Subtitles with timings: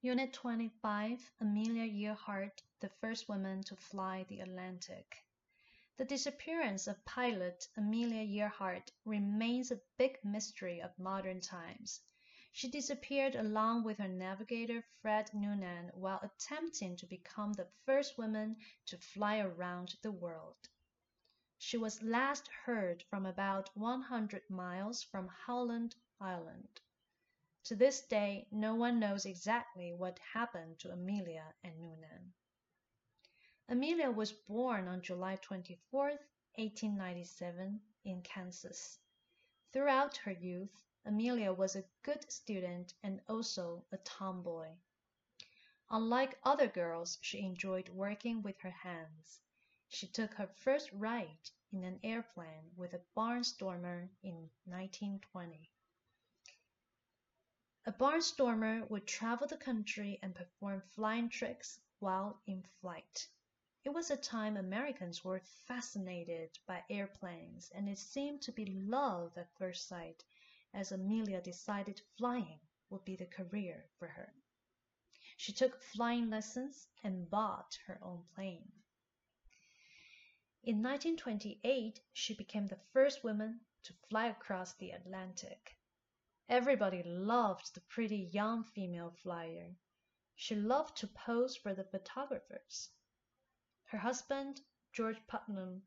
[0.00, 5.24] Unit 25, Amelia Earhart, the first woman to fly the Atlantic.
[5.96, 12.00] The disappearance of pilot Amelia Earhart remains a big mystery of modern times.
[12.52, 18.56] She disappeared along with her navigator Fred Noonan while attempting to become the first woman
[18.86, 20.68] to fly around the world.
[21.58, 26.80] She was last heard from about 100 miles from Howland Island.
[27.68, 32.32] To this day no one knows exactly what happened to Amelia and Noonan.
[33.68, 36.04] Amelia was born on July 24,
[36.54, 38.98] 1897, in Kansas.
[39.70, 44.70] Throughout her youth, Amelia was a good student and also a tomboy.
[45.90, 49.40] Unlike other girls, she enjoyed working with her hands.
[49.88, 55.70] She took her first ride in an airplane with a barnstormer in 1920.
[57.88, 63.26] A barnstormer would travel the country and perform flying tricks while in flight.
[63.82, 69.38] It was a time Americans were fascinated by airplanes and it seemed to be love
[69.38, 70.22] at first sight
[70.74, 72.60] as Amelia decided flying
[72.90, 74.34] would be the career for her.
[75.38, 78.70] She took flying lessons and bought her own plane.
[80.62, 85.78] In 1928 she became the first woman to fly across the Atlantic.
[86.50, 89.76] Everybody loved the pretty young female flyer.
[90.34, 92.88] She loved to pose for the photographers.
[93.84, 95.82] Her husband, George Putnam,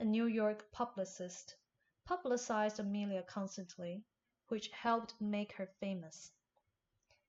[0.00, 1.54] a New York publicist,
[2.04, 4.04] publicized Amelia constantly,
[4.48, 6.32] which helped make her famous.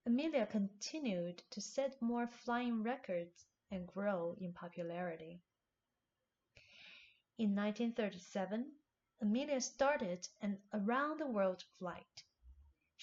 [0.07, 5.39] Amelia continued to set more flying records and grow in popularity.
[7.37, 8.71] In 1937,
[9.21, 12.23] Amelia started an around the world flight.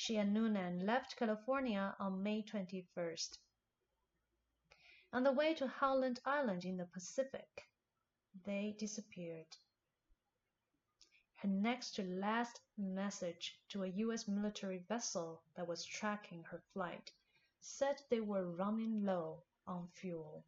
[0.01, 3.37] She and Noonan left California on May 21st.
[5.13, 7.69] On the way to Howland Island in the Pacific,
[8.45, 9.57] they disappeared.
[11.35, 14.29] Her next to last message to a U.S.
[14.29, 17.11] military vessel that was tracking her flight
[17.59, 20.45] said they were running low on fuel.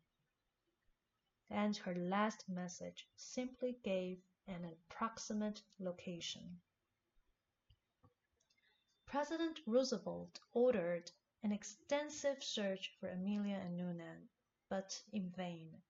[1.51, 6.61] And her last message simply gave an approximate location.
[9.11, 11.11] President Roosevelt ordered
[11.43, 14.29] an extensive search for Amelia and Noonan,
[14.69, 15.83] but in vain.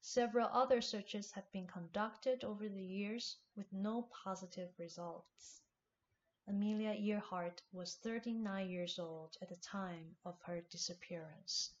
[0.00, 5.60] Several other searches have been conducted over the years with no positive results.
[6.46, 11.72] Amelia Earhart was 39 years old at the time of her disappearance.